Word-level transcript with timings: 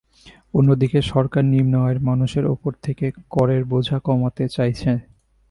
অন্যদিকে 0.53 0.99
সরকার 1.03 1.43
নিম্ন 1.45 1.73
আয়ের 1.81 1.99
মানুষের 2.01 2.45
ওপর 2.45 2.71
থেকে 2.83 3.05
করের 3.29 3.61
বোঝা 3.65 3.97
কমাতে 3.99 4.43
চাইছে। 4.47 4.91